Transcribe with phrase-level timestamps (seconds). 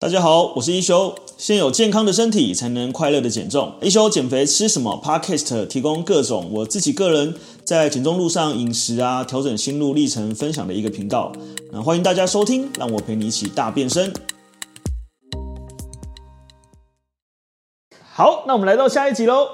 [0.00, 1.12] 大家好，我是一休。
[1.36, 3.74] 先有健康的身体，才能快乐的减重。
[3.82, 11.32] 一休减肥吃什么？Podcast 提供各种我自己个人在减重路上饮食啊，调整心路历程分享的一个频道。
[11.72, 14.12] 那欢迎大家收听，让我陪你一起大变身。
[18.12, 19.48] 好，那我们来到下一集喽。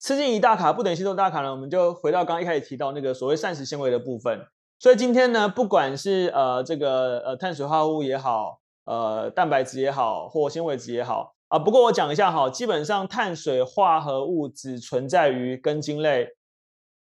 [0.00, 4.40] 吃进一大卡不等于吸收大卡呢，我们就回到刚刚一开始提到那个所谓膳食纤维的部分。
[4.78, 8.59] 所以今天呢，不管是呃这个呃碳水化合物也好。
[8.84, 11.58] 呃，蛋白质也好，或纤维质也好啊。
[11.58, 16.28] 不过我讲一下哈，基本上碳水化合物只存在于根茎类，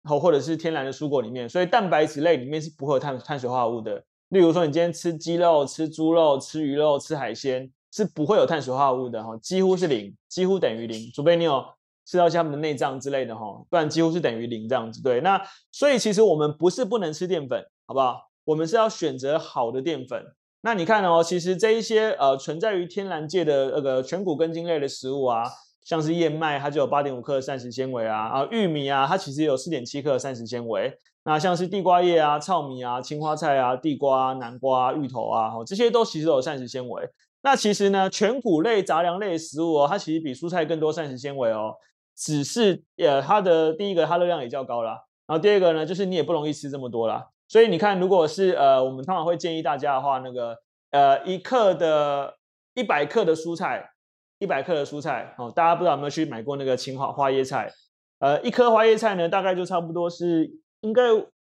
[0.03, 4.03] 或或者是天然的蔬果里面，所以蛋白质类里面是不会有碳碳水化合物的。
[4.29, 11.65] 例如说，你今天吃鸡肉、吃猪肉、吃鱼肉、吃海鲜，是不会有碳水化合物的哈，几乎是零，几乎等于零，除非你有
[12.05, 15.01] 吃到一些他们的内脏之类的哈，不然几乎是等于零这样子。
[15.01, 18.29] 对，那所以其实我们不是不能吃淀粉，好不好？
[18.43, 20.23] 我们是要选择好的淀粉。
[20.61, 25.43] 那你看哦，其实这一些呃存在于天然界的那个全谷根茎类的食物啊，
[25.83, 30.93] 像是燕麦，它就有八点五克的膳食纤维啊，啊玉米啊，它其实有四点七克的膳食纤维。
[31.23, 37.09] 那像是地瓜叶啊、糙米啊、青花菜啊、地瓜、南瓜、芋头啊，这些都其实都有膳食纤维。
[37.41, 41.73] 那其实呢，全谷类杂粮类食物哦，它其实比蔬菜更多膳食纤维哦，
[42.15, 47.27] 只是呃它的第一个它热量也较高啦，然后第二个呢，就是你也不容易吃这么多啦。
[47.49, 50.55] 所以你看，如果是呃，我们通常会建议大家的话，那个
[50.91, 52.37] 呃，一克的
[52.75, 53.89] 一百克的蔬菜，
[54.37, 57.71] 一百克的蔬菜哦，大家不知道有没有去买过那个青花花椰菜？
[58.19, 60.47] 呃，一颗花椰菜呢，大概就差不多是
[60.81, 61.01] 应该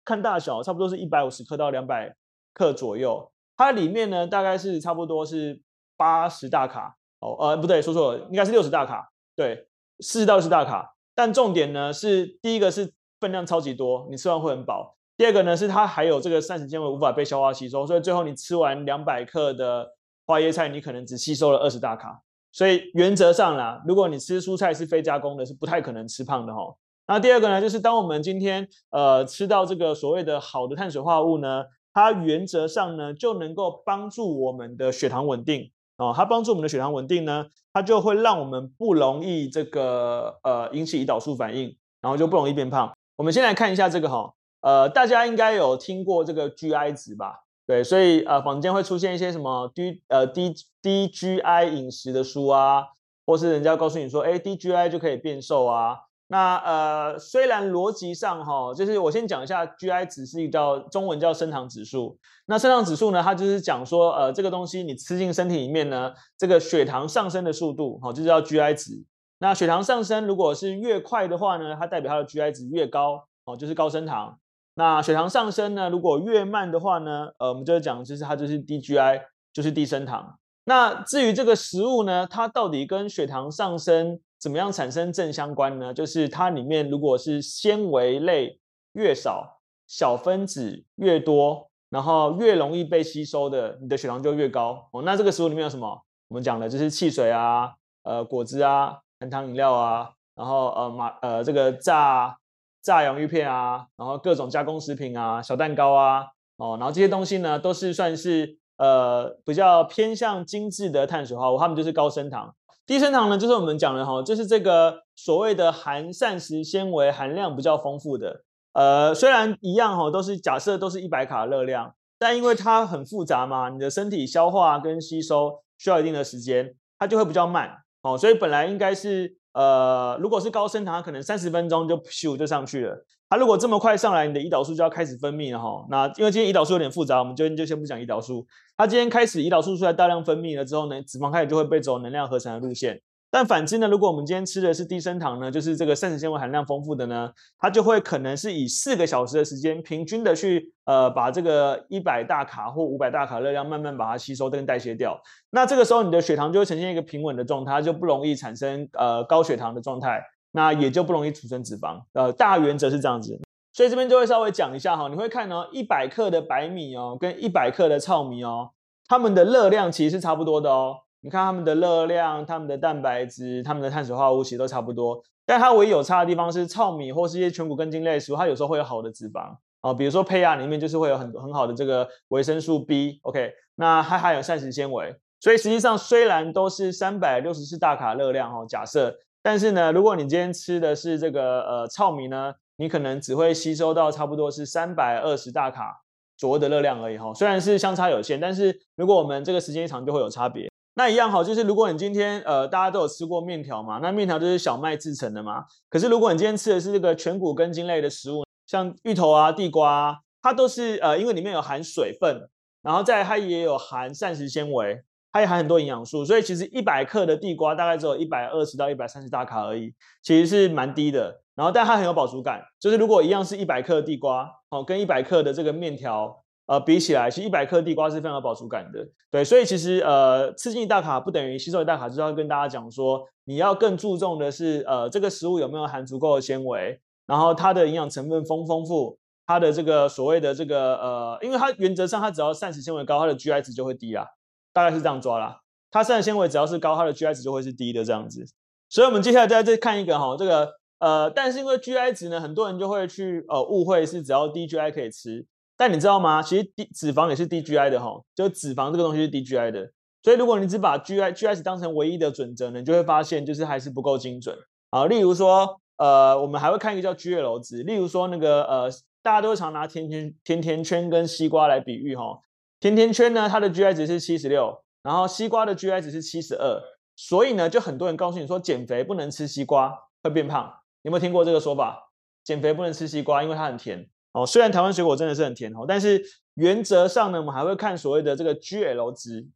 [0.02, 2.16] 看大小，差不多是一百五十克到两百
[2.54, 3.30] 克左右。
[3.58, 5.60] 它里面呢，大概是差不多是
[5.98, 10.94] 八十大卡哦，呃，不对，说错了，应该是六十大卡，对，四十到六十大卡。
[11.14, 12.90] 但重点呢是第一个是
[13.20, 14.96] 分量超级多，你吃完会很饱。
[15.20, 19.86] 第二个呢，是它还有这个膳食纤维无法被消化吸收，所以最后你吃完两百克的
[20.27, 22.22] 花椰菜，你可能只吸收了二十大卡。
[22.52, 26.74] 所以原则上啦，如果你吃蔬菜是非加工的，是不太可能吃胖的哈。
[27.06, 36.14] 那第二个呢，就是当我们今天呃吃到这个所谓的好的碳水化合物呢，它原则上呢就能够帮助我们的血糖稳定哦。
[36.16, 42.90] 它帮助我们的血糖稳定呢，它就会让我们不容易这个呃引起胰岛素反应，然后就不容易变胖。
[43.16, 44.33] 我们先来看一下这个哈。
[44.60, 47.44] 呃，大家应该有听过这个 GI 值吧？
[47.66, 52.84] 对，所以呃，坊间会出现一些什么低呃低低 GI 饮食的书啊，
[53.24, 55.96] 或是人家告诉你说，哎，低 GI 就可以变瘦啊。
[56.26, 62.18] 那呃，虽然逻辑上哈，就是我先讲一下 GI 值是一个叫中文叫升糖指数。
[62.46, 69.04] 那升糖指数呢，它就是讲说，呃，这个东西你吃进身体里面呢，这个血糖上升的速度，哈，就叫 GI 值。
[69.38, 74.38] 那血糖上升如果是越快的话呢，它代表它的 GI 值越高，哦，就是高升糖。
[74.80, 79.20] 那血糖上升呢，如果越慢的话呢，呃，我们就讲就是它就是低 GI，
[79.52, 80.39] 就是低升糖。
[80.64, 85.92] 那至于这个食物呢，它到底跟血糖上升怎么样产生正相关呢？
[85.92, 88.58] 就是它里面如果是纤维类
[88.95, 94.89] 越少，小分子越多，然后越容易被吸收的，你的血糖就越高。
[94.92, 96.02] 哦，那这个食物里面有什么？
[96.29, 97.70] 我们讲的就是汽水啊，
[98.05, 102.39] 呃，果汁啊，含糖饮料啊，然后呃马呃这个炸。
[102.83, 106.24] 炸洋芋片啊，然后各种加工食品啊，小蛋糕啊，
[106.57, 112.55] 哦，然后这些东西呢，都是算是呃比较偏向精致的碳水化合物，它们就是高升糖。
[112.86, 118.42] 低升糖呢，就是我们讲的哈，就是这个所谓的含膳食纤维含量比较丰富的。
[118.73, 127.83] 呃，虽然一样哈，都是假设都是一百卡热量，但因为它很复杂嘛，你的身体消化跟吸收需要一定的时间，它就会比较慢。
[128.02, 129.39] 哦，所以本来应该是。
[129.52, 133.05] 呃，如果是高升糖，可能三十分钟就咻就上去了。
[133.28, 135.87] 它如果这么快上来，你的胰岛素就要开始分泌了哈。
[135.88, 138.46] 那因为今天胰岛素有点复杂，我们就就先不讲胰岛素。
[138.76, 143.00] 它今天开始胰岛素出来大量分泌了之后呢，脂肪开始就会被走能量合成的路线。
[143.32, 155.17] 但反之呢，如果我们今天吃的是低升糖呢，就是这个膳食纤维含量丰富的呢，它就会可能是以四个小时的时间，平均的去呃把这个一百大卡或五百大卡热量慢慢把它吸收跟代谢掉。
[155.50, 160.20] 那这个时候你的血糖就会呈现一个平稳的状态，就不容易产生呃高血糖的状态，
[160.50, 162.02] 那也就不容易储存脂肪。
[162.14, 163.40] 呃，大原则是这样子，
[163.72, 168.70] 所以这边就会稍微讲一下哈，你会看哦，一百克的白米哦，跟一百克的糙米哦，
[169.06, 170.96] 它们的热量其实是差不多的哦。
[171.22, 179.56] 你看它们的热量、它们的蛋白质、它们的碳水化合物其实都差不多，但它唯一有差的地方是糙米或是一些全谷根茎类食物，它有时候会有好的脂肪。
[179.81, 196.02] 啊，比如说胚芽里面就是会有很很好的这个维生素 B，OK，那它还有膳食纤维，所以实际上虽然都是三百六十四大卡热量哈，假设，但是呢，如果你今天吃的是这个呃糙米呢，你可能只会吸收到差不多是三百二十大卡
[196.37, 200.69] 左右的热量而已哈，虽然是相差有限，但是如果我们这个时间一长就会有差别。
[200.94, 205.64] 那一样哈，就是如果你今天呃大家都有吃过面条嘛，那面条就是小麦制成的嘛。
[205.88, 212.48] 可是如果你今天吃的是这个全谷根茎类的食物，像芋头啊、地瓜，它都是呃因为里面有含水分，
[212.82, 215.00] 然后再它也有含膳食纤维，
[215.32, 221.40] 它也含很多营养素，所以其实一百克的地瓜大概只有一百二十到一百三十大卡而已，其实是蛮低的。
[221.54, 226.42] 然后但它很有饱足感，就是如果一样是一百克地瓜哦，跟一百克的这个面条。
[226.70, 239.19] 呃，比起来，其实一百克地瓜是非常有饱足感的，对，所以其实呃，吃进一大卡不等于吸收一大卡，就是要跟大家讲说，你要更注重的是，呃，这个食物有没有含足够的纤维，然后它的营养成分丰丰富，
[239.49, 244.25] 它的这个所谓的这个呃，因为它原则上它只要膳食纤维高，它的 GI 值就会低啊，
[244.73, 248.46] 大概是这样抓啦，它膳食纤维只要是高，它的 GI 值就会是低的这样子，
[248.88, 255.44] 所以我们接下来再再看一个哈，这个呃，但是因为 GI 值呢，很多人就会去呃误会是只要低 GI 可以吃。
[255.80, 256.42] 但你知道吗？
[256.42, 259.90] 其实脂肪也是低 GI 的哈，就脂肪这个东西是低 GI 的。
[260.22, 264.54] 所以如果你只把 GI GI 值当成唯一的准则呢，你就会发现就是还是不够精准
[264.90, 265.06] 啊。
[265.06, 267.82] 例如说，呃，我们还会看一个叫 GL 值。
[267.82, 268.90] 例如说那个呃，
[269.22, 272.42] 大家都常拿甜甜甜甜圈跟西瓜来比喻哈。
[272.78, 276.78] 甜甜圈呢，它的 GI 值是七十六，然后西瓜的 GI 值是七十二。
[277.16, 280.74] 所以呢，就很多人告诉你说减肥不能吃西瓜会变胖。
[281.00, 282.10] 有没有听过这个说法？
[282.44, 284.06] 减肥不能吃西瓜，因为它很甜。
[284.32, 286.22] 哦，虽然台湾水果真的是很甜哦，但是
[286.54, 289.48] 原则上呢，我们还会看所谓的这个 GL 值。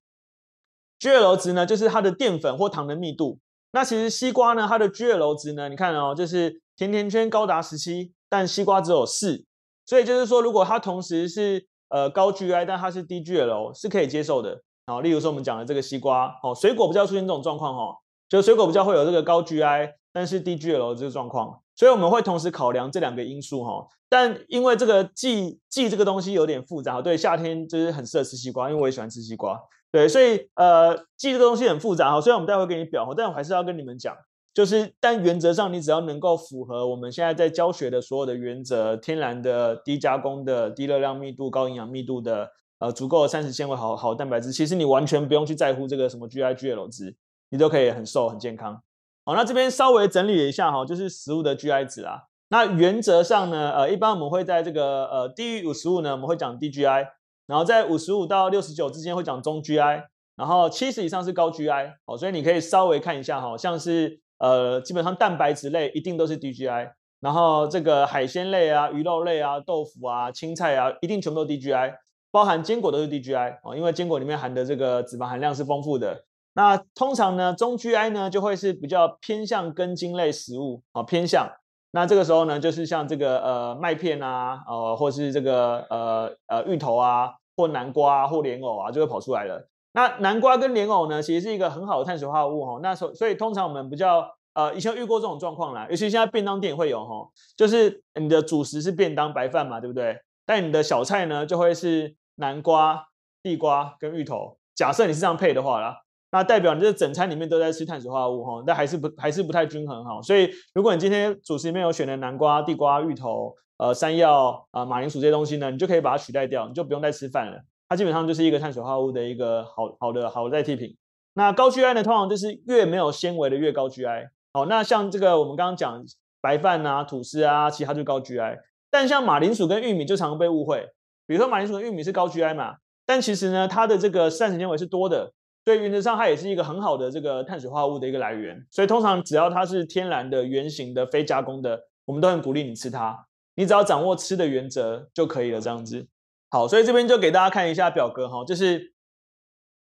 [1.01, 3.39] GL 值呢，就是它的淀粉或糖的密度。
[3.73, 9.45] 那其实西瓜呢，它的 GL 值呢，你看哦，就是甜甜圈高达十七，但西瓜只有四。
[9.85, 14.63] 所以就是说，如果它同时是呃高 GI，但它是低 GL，是可以接受的。
[14.87, 17.99] 好，例如说我们讲的这个西瓜，哦，水果比较出现这种状况哈，
[18.29, 21.61] 就水果比较会有这个高 GI，但是低 GL 这个状况。
[21.77, 23.87] 所以我们会同时考量这两个因素哈，
[24.17, 34.15] 但因为这个季季这个东西有点复杂，对，夏天就是很适合吃西瓜，因为我也喜欢吃西瓜，对，所以呃季这个东西很复杂哈，虽然我们待会给你表，但我还是要跟你们讲，
[34.55, 47.17] 就是但原则上你只要能够符合我们现在在教学的所有的原则，天然的、低加工的、低热量密度、高营养密度的，呃足够的膳食纤维、好好蛋白质，其实你完全不用去在乎这个什么 GI、GL 值，
[47.51, 48.81] 你都可以很瘦很健康。
[49.25, 52.23] 好，那这边稍微整理了一下哈，就是食物的 GI 值啊。
[52.55, 57.05] 那原则上呢，呃，一般我们会在这个呃低于五十五呢，我们会讲低 GI，
[57.49, 60.05] 然后在五十五到六十九之间会讲中 GI，
[60.37, 61.95] 然后七十以上是高 GI。
[62.07, 71.95] 好，所以你可以稍微看一下哈，像是呃基本上蛋白质类一定都是低 GI，然后这个海鲜类啊、鱼肉类啊、豆腐啊、青菜啊，一定全部都低 GI，
[72.31, 76.25] 包含坚果都是低 GI 哦，因为坚果里面含的这个脂肪含量是丰富的。
[76.55, 81.51] 那通常呢，中 GI 呢就会是比较偏向根茎类食物啊，偏向。
[81.95, 89.69] 那这个时候呢，就是像这个呃麦片啊，呃或是这个呃呃芋头啊，或南瓜啊，或莲藕啊，就会跑出来了。
[89.93, 92.81] 那南瓜跟莲藕呢，其实是一个很好的碳水化合物哈。
[92.83, 100.19] 那所所以通常我们比较呃以前遇过这种状况啦，尤其现在便当店会有哈，就是你的主食是便当白饭嘛，对不对？
[100.45, 103.07] 但你的小菜呢就会是南瓜、
[103.41, 104.59] 地瓜跟芋头。
[104.75, 106.01] 假设你是这样配的话啦。
[106.35, 110.21] 那代表你这整餐里面都在吃碳水化合物哈，但还是不还是不太均衡哈。
[110.21, 117.61] 所以如果你今天主食里面有选的南瓜、地瓜、芋头、呃山药啊、马铃薯这些东西呢，你就可以把它取代掉，你就不用再吃饭了。
[117.89, 120.97] 它基本上就是一个碳水化合物的一个好好的好的代替品。
[121.35, 124.29] 那高 GI 呢，通常就是越没有纤维的越高 GI。
[124.55, 126.05] 好，那像这个我们刚刚讲
[126.41, 128.59] 白饭啊、吐司啊，其实它就高 GI。
[128.91, 130.89] 但像马铃薯跟玉米就常常被误会，
[131.29, 132.75] 比如说马铃薯跟玉米是高 GI 嘛，
[133.07, 135.33] 但其实呢，它的这个膳食纤维是多的。
[135.65, 143.27] 所以原则上它也是一个很好的这个碳水化合物的一个来源，所以通常只要它是天然的、原型的、非加工的，我们都很鼓励你吃它。
[143.55, 146.09] 你只要掌握吃的原则就可以了，这样子。
[146.51, 148.93] 好，所以这边就给大家看一下表格哈，就是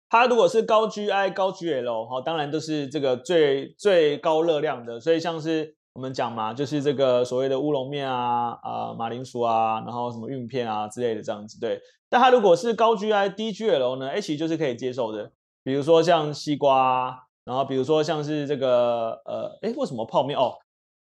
[0.09, 11.61] 它如果是高 GI 高 GL 哈，当然都是这个最最高热量的，所以像是我们讲嘛，就是这个所谓的乌龙面啊、啊、马铃薯啊，然后什么玉米片啊之类的这样子。
[11.61, 15.31] 对，但它如果是高 GI 低 GL 呢，其实就是可以接受的。
[15.63, 20.39] 比如说像西瓜，然后比如说像是这个呃，诶，为什么泡面？
[20.39, 20.55] 哦，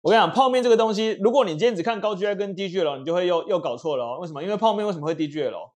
[0.02, 4.20] 我跟你讲，泡面这个东西，如果你今天只看高 GI 跟低 GL，你就会又又搞错了哦。
[4.20, 4.44] 为什么？
[4.44, 5.72] 因为泡面为什么会低 GL？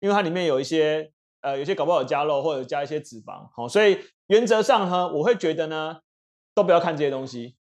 [0.00, 5.98] 因为它里面有一些呃，有些搞不好有加肉或者加一些脂肪，好，所以原则上呢，我会觉得呢，
[6.54, 7.56] 都不要看这些东西。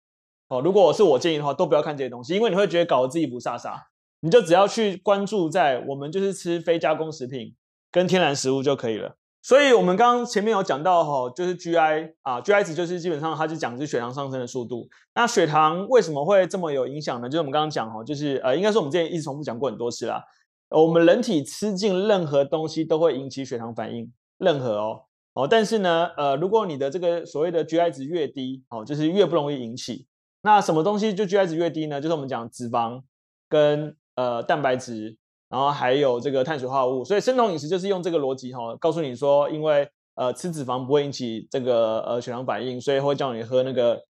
[0.47, 3.81] 哦，如果是我建议的话，都不要看这些东西，因为你会觉得搞得自己不飒飒。
[4.21, 7.55] 你就只要去关注在我们就是吃非加工食品
[7.91, 9.17] 跟天然食物就可以了。
[9.45, 14.87] 所以，我们刚刚前面有讲到哈，就是 GI 啊，GI 值就是基本上它就讲是血糖上升的速度。
[15.13, 17.27] 那血糖为什么会这么有影响呢？
[17.27, 20.23] 就是我们刚刚讲哈，就是呃，应该说我们之前一直重复讲过很多次啦。
[20.69, 25.01] 我们人体吃进任何东西都会引起血糖反应，任何哦。
[25.33, 30.07] 哦，但是呢，呃，如果你的这个所谓的 GI 值越低，哦，就是越不容易引起。
[30.43, 31.99] 那什么东西就 GI 值越低呢？
[31.99, 33.01] 就是我们讲脂肪
[33.49, 35.17] 跟呃蛋白质，
[35.53, 37.05] 然后还有这个碳水化合物。
[37.05, 44.03] 所以生酮饮食就是用这个逻辑哈、哦，告诉你说，因为呃吃脂肪不会引起这个呃血糖反应，所以会叫你喝那个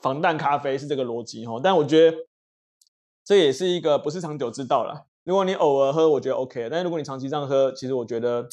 [0.00, 1.60] 防弹咖啡是这个逻辑哈。
[1.62, 2.16] 但我觉得
[3.22, 5.02] 这也是一个不是长久之道啦。
[5.24, 8.48] 如果你偶尔喝，我觉得 OK，但如果你长期这样喝，其实我觉得。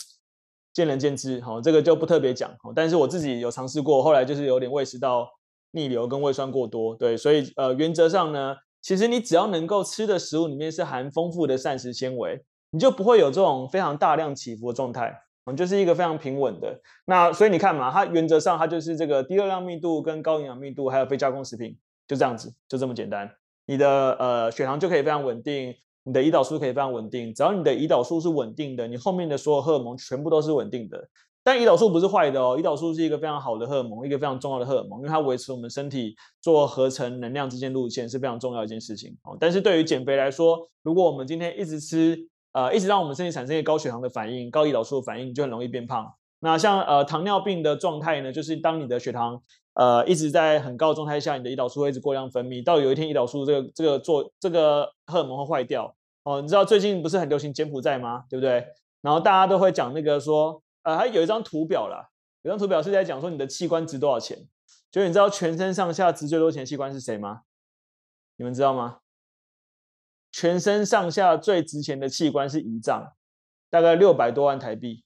[0.71, 5.27] 见仁见智，哈，这个就不特别讲哈，但是我自己有尝试过，后来就是有点胃食道
[5.71, 15.13] 逆流跟胃酸过多，对，所以呃，原则上呢，其实你只要能够吃的食物里面是含丰富的膳食纤维，你就不会有这种非常大量起伏的状态，
[15.45, 16.79] 嗯，就是一个非常平稳的。
[17.05, 23.29] 那所以你看嘛，它原则上它就是这个低热量密度跟高营养密度，还有非加工食品，就这样子，就这么简单，
[23.65, 25.75] 你的呃血糖就可以非常稳定。
[26.05, 31.07] 你的胰岛素可以非常稳定，只要你的胰岛素是稳定的，你后面的所有荷尔蒙全部都是稳定的。
[31.49, 39.35] 但胰岛素不是坏的哦，胰岛素是一个非常好的荷尔蒙，一个非常重要的荷尔蒙，因为它维持我们身体做合成能量之间路线是非常重要的一件事情哦。
[39.39, 42.15] 但是对于减肥来说，如果我们今天一直吃，
[42.51, 46.05] 呃，一直让我们身体产生一个高血糖的反应、高胰岛素的反应，就很容易变胖。
[46.41, 49.41] 那像呃糖尿病的状态呢，就是当你的血糖
[49.73, 55.95] 呃一直在很高的状态下，你的胰岛素会一直过量分泌，到有一天胰岛素这个这个做这个荷尔蒙会坏掉。
[56.25, 58.25] 哦，你知道最近不是很流行柬埔寨吗？
[58.29, 58.63] 对不对？
[59.01, 62.09] 然后大家都会讲那个说，呃，还有一张图表啦，
[62.41, 64.47] 有张图表是在讲说你的器官值多少钱。
[64.91, 67.41] 就你知道全身上下值最多钱器官是谁吗？
[68.37, 68.99] 你们知道吗？
[70.31, 73.13] 全身上下最值钱的器官是胰脏，
[73.69, 75.03] 大概六百多万台币。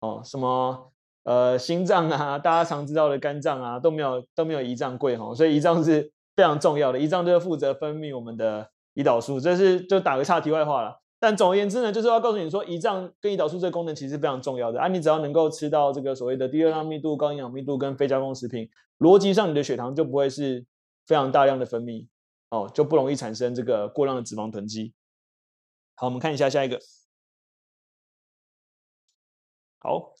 [0.00, 0.92] 哦，什么
[1.24, 5.34] 呃心脏啊，大家常知道的肝脏啊，都没有都没有胰脏贵哈。
[5.34, 8.70] 所以胰脏是非常重要的，胰脏就是负责分泌我们的。
[8.94, 11.00] 胰岛素，这是就打个岔，题外话了。
[11.24, 14.88] 但总而言之呢，就是要告诉你说，胰脏跟胰岛素这个功能其实非常重要的啊。
[14.88, 20.66] 你只要能够吃到这个所谓的低热量密度、高营养密度跟非加工食品，逻辑上你的血糖就不会是
[21.06, 22.06] 非常大量的分泌
[22.50, 24.92] 哦，就不容易产生这个过量的脂肪囤积。
[25.94, 26.78] 好，我们看一下下一个。
[29.78, 30.12] 好。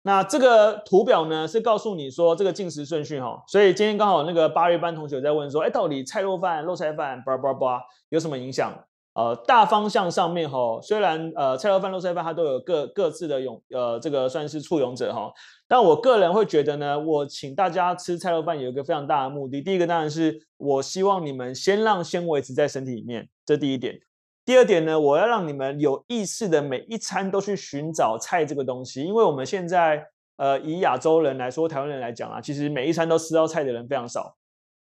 [0.00, 8.86] 那这个图表呢，是告诉你说这个进食顺序哈，所以今天刚好那个八月班同学在问说，哎，到底菜肉饭、肉菜饭，叭叭叭，有什么影响？
[9.16, 15.32] 呃，大方向上面哈，虽然呃菜肉饭、肉菜饭它都有各各自的勇，呃，这个算是簇拥者哈，
[15.66, 23.98] 但我个人会觉得呢，我请大家吃菜肉饭有一个非常大的目的，第一个当然是我希望你们先让纤维质在身体里面，这第一点。
[24.44, 30.04] 第二点呢，我要让你们有意识的每一餐都去寻找菜这个东西，因为我们现在
[30.36, 34.36] 呃以亚洲人来说，台湾人来讲啊，其实每一餐都吃到菜的人非常少。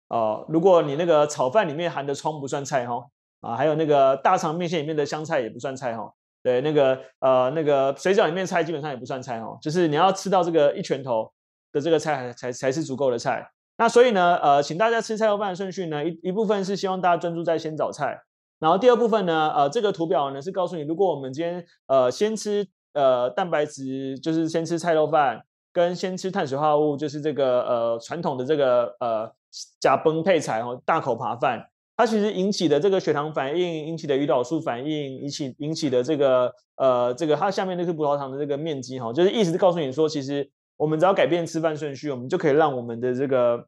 [0.08, 3.04] 哦、呃，如果你那个炒饭里面含的葱不算菜哈，
[3.42, 6.10] 啊，还有那个大肠面线里面的香菜也不算菜哈，
[6.42, 11.30] 对，那个呃那个水饺里面菜基本上也不算菜哈，就是你要吃到这个一拳头
[11.72, 13.46] 的这个菜才才是足够的菜。
[13.78, 18.22] 那所以呢，呃，请大家吃菜肉饭的顺序呢，一一部分是希望大家专注在先找菜。
[18.60, 29.32] 然后第二部分呢，呃，这个图表呢是告诉你，如果我们今天呃先吃呃蛋白质，就是先吃菜肉饭，跟先吃碳水化合物，就是这个呃传统的这个呃
[29.80, 43.66] 假崩配菜哦，大口扒饭，它其实引起的这个血糖反应，引起的胰岛素反应，引起引起的这个呃这个它下面那个葡萄糖的这个面积哈，就是意思是告诉你说，其实我们只要改变吃饭顺序，我们就可以让我们的这个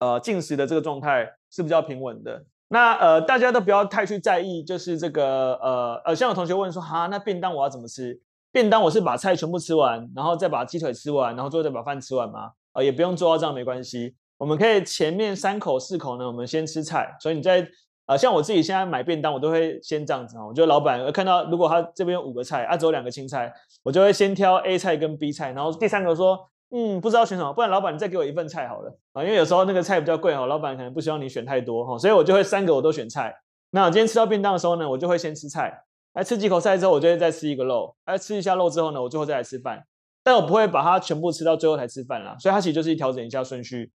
[0.00, 2.44] 呃进食的这个状态是比较平稳的。
[2.68, 8.18] 那呃，大家都不要太去在意，就是这个呃呃，像有同学问说，哈，那便当我要怎么吃？
[8.50, 12.52] 便当我是把菜全部吃完，然后再把鸡腿吃完，然后最后再把饭吃完吗？
[12.72, 14.14] 呃，也不用做到这样，没关系。
[14.38, 17.16] 我们可以前面三口四口呢，我们先吃菜。
[17.20, 17.66] 所以你在
[18.06, 20.46] 呃，像我自己现在买便当，我都会先这样子哦。
[20.48, 26.50] 我觉得老板看到如果他这边有五个菜，啊，只有两个青菜，我就会先挑 A 菜跟 B 菜，然后第三个说。
[26.76, 33.32] 嗯，不知道选什么，不然老板你再给我一份菜好了啊，因为有时候那个菜比较贵哈，老板可能不希望你选太多哈，所以我就会三个我都选菜。
[33.70, 39.86] 那我今天吃到便当的时候呢，我就会先吃菜，来吃几口菜之后，我就会再吃一个肉，来吃一下肉之后呢，我最后再来吃饭，
[40.24, 43.92] 但我不会把它全部吃到最后才吃饭啦，所以它其实就是调整一下顺序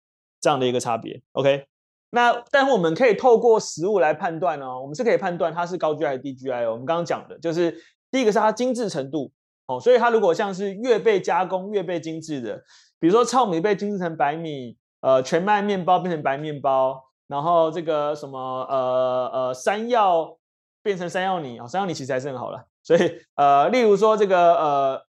[0.45, 1.23] 这样的一个差别。
[1.33, 1.67] OK，
[2.11, 6.71] 那但我们可以透过食物来判断哦，我们是可以判断它是高 GI 还是低 GI。
[6.71, 7.75] 我们刚刚讲的就是
[8.11, 9.33] 第一个是它精致程度。
[9.67, 12.63] 哦，所以它如果像是越被加工越被精致的，
[13.01, 20.37] 比如说糙米被精致成白米，呃，全麦面包变成白面包，然后这个什么呃呃山药
[20.83, 22.67] 变成山药泥啊，山药泥其实还是很好了。
[22.83, 23.01] 所以
[23.37, 25.03] 呃，例如说这个呃，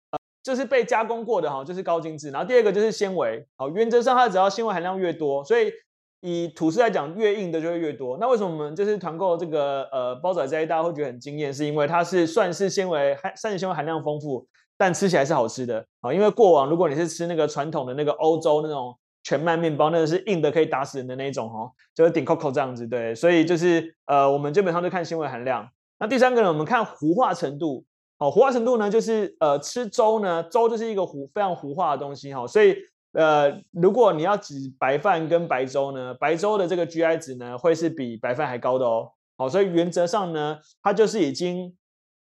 [0.44, 2.30] 就是被加工过的哈，就是高精致。
[2.30, 5.72] 然后第二个就是纤维，好，原则上它只要纤维含量越多，所以
[6.20, 8.18] 以吐司来讲，越硬的就会越多。
[8.20, 11.54] 那为什么我们就是团购这个呃包仔这一大家会觉得很惊艳？
[11.54, 14.46] 是因为它是算是纤维含膳食纤维含量丰富。
[14.76, 16.12] 但吃起来是好吃的啊。
[16.12, 23.14] 因为过往如果你是吃那个传统的那个欧洲那种全麦面包，那个是硬的可以打死人的那一种哦，就是顶 Coco 这样子，对。
[23.14, 25.70] 所以就是呃，我们基本上就看纤维含量。
[26.00, 27.86] 那第三个呢，我们看糊化程度。
[28.24, 32.48] 好，糊化程度呢，就是呃吃粥呢，粥就是一个糊非常糊化的东西哈。
[32.48, 32.74] 所以
[33.12, 39.12] 呃，如果你要挤白饭跟白粥呢，白粥的这个 GI 值呢，会是比白饭还高的哦。
[39.38, 41.76] 好，所以原则上呢，它就是已经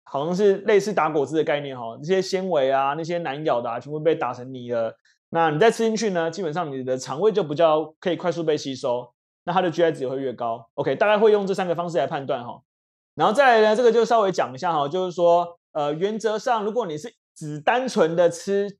[0.03, 4.93] 好像是类似打果汁的概念哈，那些纤维啊，那些难咬的啊，全部被打成泥了。
[5.29, 9.13] 那你再吃进去呢，基本上你的肠胃就比较可以快速被吸收，
[9.45, 10.67] 那它的 GI 值也会越高。
[10.73, 12.59] OK，大概会用这三个方式来判断哈。
[13.15, 18.77] 然后再来呢，这个就稍微讲一下哈，就是说呃，原则上如果你是只单纯的吃，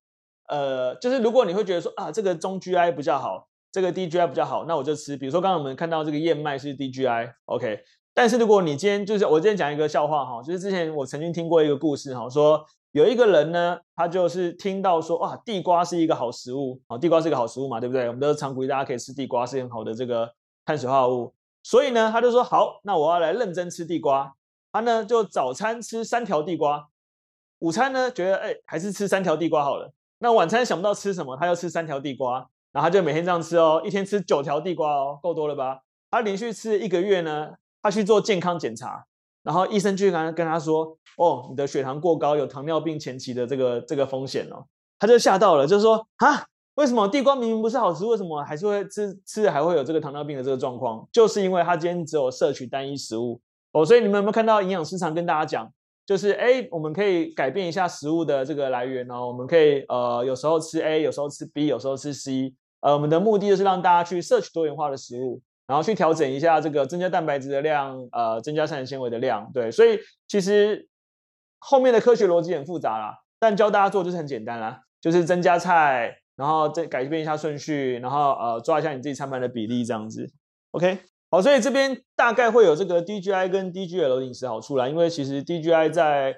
[0.47, 5.17] 呃，就是如果你会觉得说啊，这个中 GI 比较好，这个低 GI 比较好，那我就吃。
[5.17, 7.81] 比如说刚刚我们看到这个燕麦是低 GI，OK。
[8.13, 18.07] 但是如果你今天就是我今天讲一个笑话哈，就是之前我曾经听过一个故事哈，说有一个人呢，他就是听到说哇，地瓜是一个好食物啊，地瓜是一个好食物嘛，对不对？
[18.07, 20.31] 我们都常鼓励大家可以吃地瓜，是很好的这个
[20.65, 21.33] 碳水化合物。
[21.61, 24.33] 所以呢，他就说好，那我要来认真吃地瓜。
[24.75, 26.89] 他呢就早餐吃三条地瓜，
[27.60, 29.94] 午餐呢觉得哎还是吃三条地瓜好了。
[30.17, 35.79] 那晚餐想不到吃什么，他又吃三条地瓜，然后他就每天这样吃哦，一天吃九条地瓜哦，够多了吧？
[36.12, 37.51] 他连续吃一个月呢。
[37.82, 39.05] 他去做健康检查，
[39.44, 44.65] 然后医生就跟跟他说：“哦，你的血糖过高，有糖尿病前期的这个这个风险哦。”
[44.98, 51.08] 他就吓到了，就是说：“啊，为什么地瓜明明不是好吃，为什么还是会吃吃还会有这个糖尿病的这个状况？
[51.12, 53.39] 就是因为他今天只有摄取单一食物
[53.75, 53.86] 哦。
[53.86, 55.72] 所以你们有没有看到营养师常跟大家讲，
[56.05, 70.88] 就是哎，我们可以改变一下食物的这个来源哦，我们可以呃有时候吃 A，有时候吃 B，有时候吃 C，呃，我们的目的就是让大家去摄取多元化的食物。”然后去调整一下这个增加蛋白质的量，呃，增加膳食纤维的量，对，所以其实
[71.58, 80.32] 后面的科学逻辑很复杂啦，但教大家做就是很简单啦，就是增加菜，然后再改变一下顺序，然后呃抓一下你自己餐盘的比例这样子
[80.70, 81.00] ，OK，
[81.35, 86.33] 好，所以这边大概会有这个 DGI 跟 DGL 饮食好处啦，因为其实 DGI 在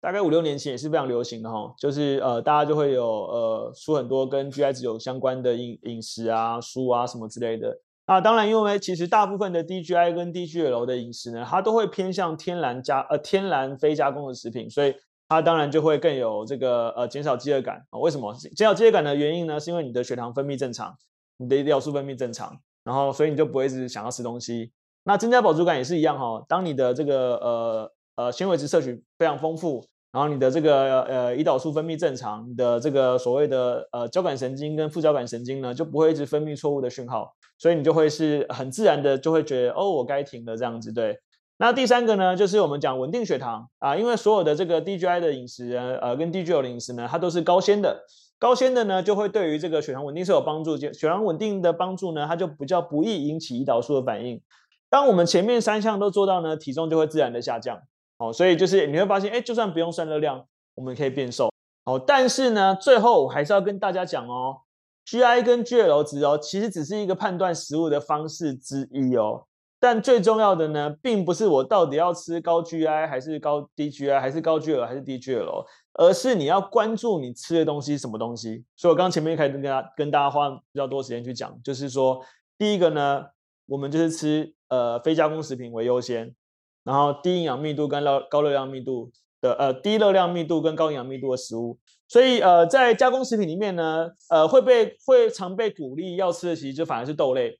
[0.00, 7.78] 大概五六年前也是非常流行的哈，就是呃大家就会有呃出很多跟 GI 值有相关的饮饮食啊书啊什么之类的。
[8.06, 14.92] 啊，当然，因为其实大部分的 DGI 跟 DGL 的饮食呢，它都会偏向天然加呃天然非加工的食品，所以
[15.28, 18.00] 它当然就会更有这个呃减少饥饿感啊。
[18.00, 19.60] 为什么减少饥饿感的原因呢？
[19.60, 20.96] 是因为你的血糖分泌正常，
[21.36, 24.72] 你的胰岛素分泌正常，然后所以你就不会一直想要吃东西。
[25.04, 29.84] 那增加饱足感也是一样哈、哦，当你的这个呃呃纤维质摄取非常丰富。
[30.12, 40.90] 然后你的这个呃胰岛素分泌正常，你的这个所谓的呃交感神经跟副交感神经呢就不会一直分泌错误的讯号，所以你就会是很自然的就会觉得哦，我该停了这样子。
[40.90, 41.18] 对，
[41.58, 48.02] 那第三个呢就是我们讲稳定血糖啊，因为所有的这个 DGI 的饮食呃跟 DGL 的饮食呢，它都是高纤的，
[48.38, 54.40] 高纤的呢就会对于这个血糖稳定是有帮助，血糖稳定的帮助呢，它就比较不易引起胰岛素的反应。
[54.88, 57.80] 当我们前面三项都做到呢，体重就会自然的下降。
[58.18, 61.50] 哦，所以就是你会发现，哎，就算不用算热量，我们可以变瘦。
[61.84, 64.58] 哦，但是呢，最后我还是要跟大家讲哦
[65.06, 69.44] ，GI 跟 GL 值哦，其实只是一个判断食物的方式之一哦。
[69.86, 78.64] 但最重要的呢，并不是我到底要吃高 GI 还是高低 GI，还是高 GL 还是低 GL，而是你要关注你吃的东西什么东西。
[78.74, 82.20] 所以我刚前面开始跟大家跟大家花比较多时间去讲，就是说，
[82.58, 83.26] 第一个呢，
[83.66, 86.34] 我们就是吃呃非加工食品为优先。
[86.82, 97.56] 然后低营养密度跟高高热量密度的呃低热量密度跟高营养密度的食物，所以呃在加工食品里面呢，呃会被会常被鼓励要吃的其实就反而是豆类，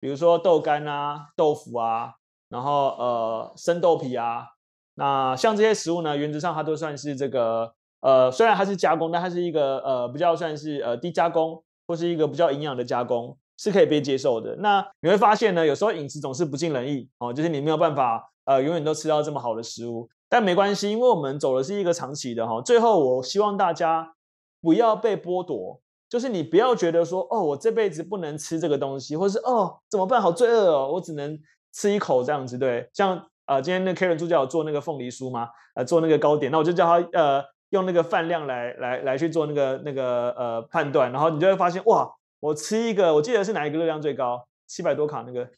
[0.00, 2.14] 比如说豆干啊、豆腐啊，
[2.48, 4.46] 然后呃生豆皮啊，
[4.94, 14.56] 那像这些食物呢，原则上它都算是这个呃虽然它是加工，但它是一个呃比较算是呃低加工或是一个比较营养的加工，是可以被接受的。
[14.56, 18.30] 那你会发现呢，有时候饮食总是不尽人意哦，就是你没有办法。
[18.48, 22.62] 呃，永远都吃到这么好的食物，但没关系，因为我们走的是一个长期的哈。
[22.62, 24.14] 最后，我希望大家
[24.62, 30.20] 不要被剥夺，就是你不要觉得说，哦，我这辈子不能吃这个东西，或是哦，怎么办？
[30.20, 31.38] 好罪恶哦，我只能
[31.72, 32.56] 吃一口这样子。
[32.56, 45.48] 对，像呃，今天那 Karen 助教有做那个凤梨酥嘛，呃，做那个糕点，那我就叫他呃，用那个饭量来来来去做那个那个呃判断，然后你就会发现，哇，我吃一个，我记得是哪一个热量最高，七百多卡那个。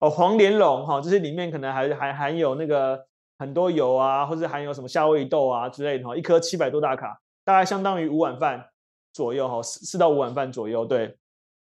[0.00, 3.06] 哦，黄莲蓉哈，就是里面可能还还含有那个
[3.38, 8.66] 很多油啊，或者含有什么夏威夷豆啊之类的哈，一颗七百多大卡，大概相当于五碗饭
[9.14, 10.84] 左右哈，四四到五碗饭左右。
[10.84, 11.16] 对，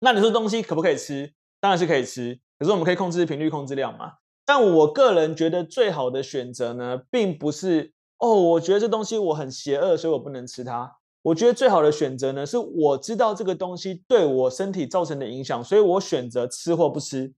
[0.01, 1.33] 那你说东西可不可以吃？
[1.61, 4.15] 当然是可以吃，可是我们可以控制频率、控制量嘛。
[4.45, 10.97] 但我个人觉得最好的选择呢，并不是哦，我觉得这东西我很邪恶，所以我不能吃它。
[11.23, 17.35] 我觉得最好的选择呢，是我知道这个东西对我身体造成的影响，所以我选择吃或不吃。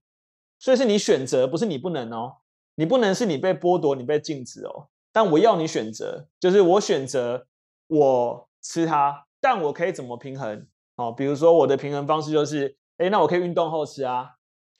[0.59, 2.37] 所以是你选择，不是你不能哦。
[2.75, 4.87] 你不能是你被剥夺，你被禁止哦。
[5.11, 7.47] 但我要你选择，就是我选择
[7.87, 10.65] 我吃它，但我可以怎么平衡？
[10.95, 14.29] 哦，比如说我的平衡方式就是，诶，那我可以运动后吃啊，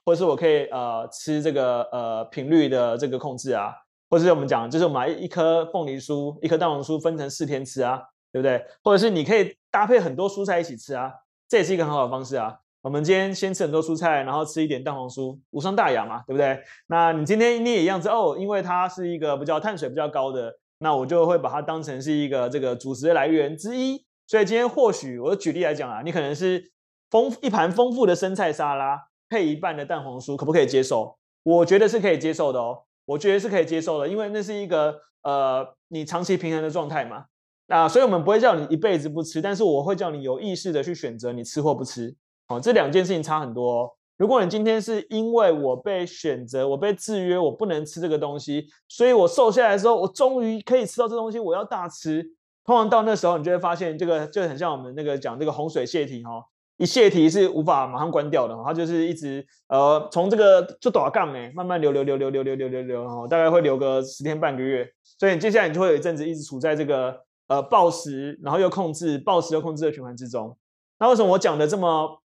[0.06, 3.74] 或者是我可以呃吃这个呃频率的这个控制啊，
[4.10, 8.02] 或者是我们讲，就是我们买一颗凤梨酥，一颗蛋黄酥分成四天吃啊。
[8.32, 8.64] 对不对？
[8.84, 11.12] 或者是你可以搭配很多蔬菜一起吃啊，
[11.48, 12.60] 这也是一个很好的方式啊。
[12.84, 16.60] 我们今天先吃很多蔬菜，然后吃一点蛋黄酥，无伤大雅嘛，对不对？
[16.86, 24.06] 那你今天你也一样子哦，因为它是一个比较碳水比较高的，那我就会把它当成是一个这个主食的来源之一。
[24.30, 26.72] 所以今天或许我举例来讲啊，你可能是
[27.10, 31.18] 丰一盘丰富的生菜沙拉配一半的蛋黄酥，可不可以接受？
[31.42, 37.26] 我觉得是可以接受的哦，我觉得是可以接受的，因为那是一个呃你长期平衡的状态嘛。
[37.66, 42.16] 那所以，我们不会叫你一辈子不吃，但是我会叫你有意识的去选择你吃或不吃。
[42.50, 43.90] 哦，这两件事情差很多哦。
[44.18, 52.24] 如果你今天是因为我被选择，我被制约，我不能吃这个东西，所以我瘦下来的时候，我终于可以吃到这东西，我要大吃。
[52.70, 56.46] 通常到那时候，你就会发现，这个就很像我们那个讲这个洪水泄堤哈，
[56.78, 67.26] 一泄堤是无法马上关掉的，它就是一直呃从这个就短杠哎，慢慢流流流流流流流流流，大概会流个十天半个月，所以接下来你就会有一阵子一直处在这个。
[67.50, 70.56] 呃，暴食，然后又控制，暴食又控制的循环之中。
[71.00, 72.22] 那为什么我讲的这么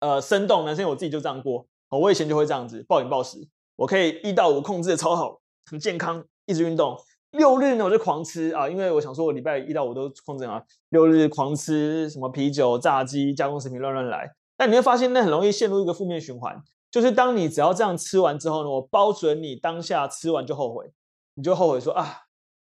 [0.00, 0.74] 呃生动呢？
[0.74, 1.64] 是因为我自己就这样过。
[1.88, 3.38] 我以前就会这样子暴饮暴食，
[3.76, 6.96] 我可以一到五控制的超好，很健康，一直运动。
[7.32, 14.30] 六日呢，我就狂吃啊，因为我想说我礼拜一到五都控制啊，六日狂吃什么啤酒、炸鸡、加工食品乱乱来。
[14.56, 20.92] 但你会发现，那很容易陷入一个负面循环，就是当你只要这样吃完之后呢，我包准你当下吃完就后悔，
[21.34, 22.22] 你就后悔说啊，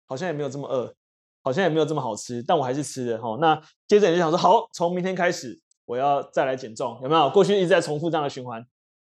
[0.07, 0.95] 好像也没有这么饿。
[1.43, 3.35] 好像也没有这么好吃，但我还是吃了哈。
[3.41, 3.59] 那
[3.89, 7.31] 接着你就想说，好，从明天开始我要再来减重，有没有？
[7.31, 8.63] 过去一直在重复这样的循环，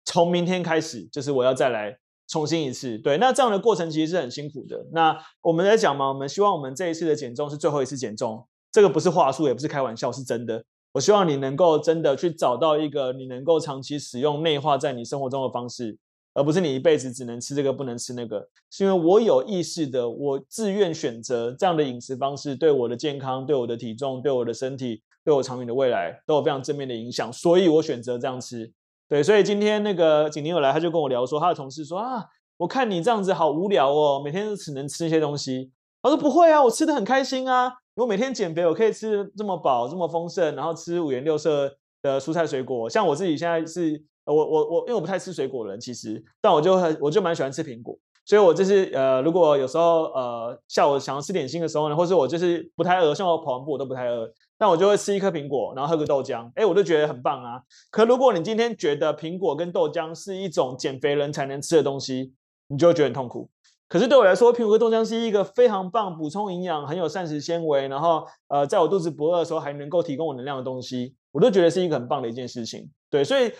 [0.06, 1.97] 从明天开始就是我要再来
[2.32, 2.98] 重新一次。
[2.98, 4.84] 对，那这样的过程其实是很辛苦的。
[4.91, 10.63] 那我们在讲嘛，我们希望我们这一次的减重是最后一次减重，这个不是话术，也不是开玩笑，是真的。
[10.94, 15.98] 我希望你能够真的去找到一个你能够长期使用、内化在你生活中的方式。
[16.34, 28.72] 而不是你一辈子只能吃这个不能吃那个，是因为我有意识的，我自愿选择这样的饮食方式，对我的健康、对我的体重、对我的身体、对我长远的未来都有非常正面的影响，所以我选择这样吃。
[29.12, 32.24] 对，所以今天那个景宁有来，他就跟我聊说，他的同事说啊，
[32.56, 35.69] 我看你这样子好无聊哦，每天都只能吃一些东西。
[36.02, 41.69] 他说不会啊，我吃得很开心啊，我每天减肥，我可以吃这么饱、这么丰盛，然后吃五颜六色
[42.02, 42.89] 的蔬菜水果。
[42.89, 44.02] 像我自己现在是。
[44.24, 57.62] 我我我，因为我不太吃水果的人，其实，但我就很，我就蛮喜欢吃苹果，所以我就是呃，如果有时候呃下午想要吃点心的时候呢，或是我就是不太饿，像我跑完步我都不太饿，那我就会吃一颗苹果，然后喝个豆浆，哎，我就觉得很棒啊。
[57.89, 62.32] 可如果你今天觉得苹果跟豆浆是一种减肥人才能吃的东西，
[62.67, 63.50] 你就会觉得很痛苦。
[63.89, 72.89] 可是对我来说，苹果跟豆浆是一个非常棒，补充营养，很有膳食纤维，然后呃，在我肚子不饿的时候还能够提供我能量的东西，我都觉得是一个很棒的一件事情。
[73.10, 73.52] 对，所以。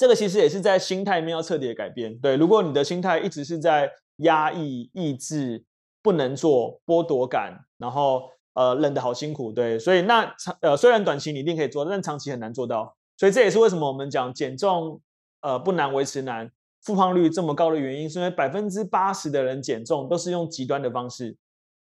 [0.00, 2.16] 这个其实也是在心态面要彻底的改变。
[2.20, 5.64] 对，如果你的心态一直是在压抑、抑制、
[6.00, 12.96] 不能做、剥夺感，然后呃忍得好辛苦，对，所以那长呃虽然短期你一定可以做，但长期很难做到。
[13.16, 15.00] 所以这也是为什么我们讲减重
[15.42, 16.50] 呃不难维持难，
[16.82, 21.36] 复胖率这么高的原因，是因为百分之八十的人减重都是用极端的方式，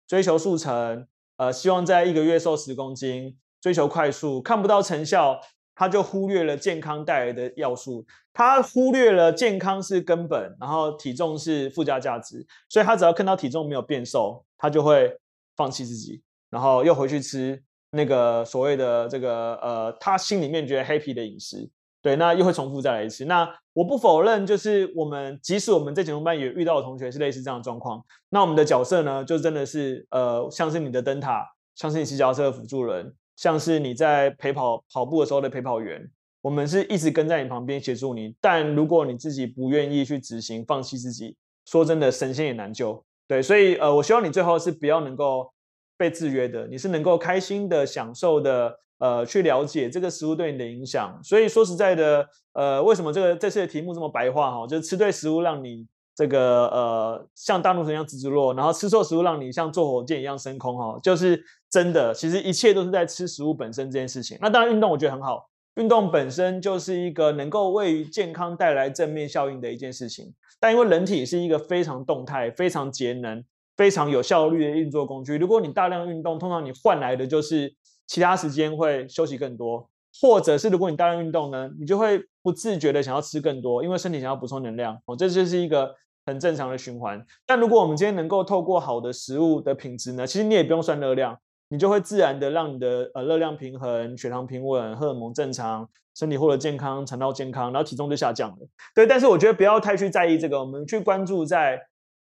[0.05, 1.07] 追求速成，
[1.38, 5.39] 呃希望在一个月瘦十公斤，追求快速，看不到成效。
[5.77, 15.19] 他就忽略了健康带来的要素，他忽略了健康是根本，然后体重是附加价值，所以他只要看到体重没有变瘦，他就会
[15.57, 21.69] 放弃自己，然后又回去吃那个所谓的这个呃，他心里面觉得 happy 的饮食，
[22.01, 23.25] 对，那又会重复再来一次。
[23.25, 33.13] 那我不否认，就是我们即使我们在减重班也遇到的同学是类似这样的状况，那我们的角色呢，就真的是呃，像是你的灯塔，像是你骑脚踏车的辅助人。
[33.38, 36.10] 像是你在陪跑跑步的时候的陪跑员，
[36.41, 38.34] 我们是一直跟在你旁边协助你。
[38.39, 43.03] 但如果你自己不愿意去执行，放弃自己，说真的，神仙也难救。
[43.27, 45.51] 对，所以呃，我希望你最后是不要能够
[45.97, 51.19] 被制约的，你是能够开心的、享受的，呃，去了解这个食物对你的影响。
[51.23, 54.67] 所以说实在的，呃，为什么这个这次的题目这么白话哈？
[54.67, 55.88] 就是吃对食物让你。
[56.17, 62.13] 这个呃，像大怒神一样直直落，然后吃错食物让你像坐火箭一样升空哈，就是真的。
[62.13, 64.38] 其实一切都是在吃食物本身这件事情。
[64.39, 70.34] 那当然，运动我觉得很好，运动本身就是一个能够为健康带来正面效应的一件事情。
[70.58, 73.43] 但因为人体是一个非常动态、非常节能、
[73.77, 75.38] 非常有效率的运作工具。
[75.38, 77.73] 如果你大量运动，通常你换来的就是
[78.07, 79.89] 其他时间会休息更多，
[80.21, 85.93] 或者是如果你大量运动呢，你就会不自觉的想要吃更多，因为身体想要补充能量哦，这就是一个
[86.25, 87.25] 很正常的循环。
[87.45, 91.38] 但如果我们今天能够透过好的食物的品质呢，其实你也不用算热量，
[91.69, 95.89] 你就会自然的让你的呃热量平衡、血糖平稳、荷尔蒙正常。
[96.17, 98.55] 身体获得健康，肠道健康，然后体重就下降了。
[98.95, 101.77] 对，但是我觉得不要太去在意这个，我们去关注在，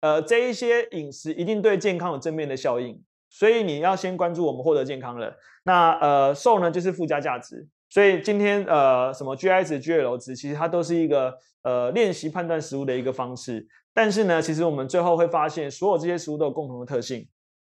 [0.01, 5.35] 呃，这一些饮食一定对健康有正面的效应，所以你要先关注我们获得健康了。
[5.65, 13.67] 那呃，瘦呢就是附加价值，所以今天呃，什么 GI 值、GLL 值，其实它都是一个呃练习判断食物的一个方式。
[13.93, 17.27] 但是呢，其实我们最后会发现，所有这些食物都有共同的特性，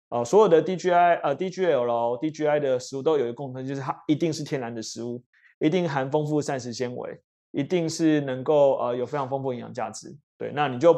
[0.09, 5.23] 呃，所有的 DGI 呃 DGL、DGI 的食物都有一个共同，就是它一定是天然的食物。
[5.59, 10.93] 一定含丰富膳食纤维，一定是能够呃有非常丰富营养价值，对，那你就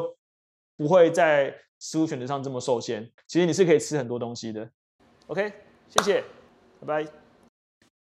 [0.80, 3.06] 不会在食物选择上这么受限。
[3.26, 4.66] 其实你是可以吃很多东西的。
[5.26, 5.52] OK，
[5.90, 6.24] 谢谢，
[6.80, 7.19] 拜拜。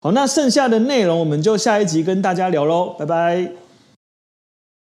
[0.00, 3.65] 好，那剩下的内容我们就下一集跟大家聊喽，拜拜。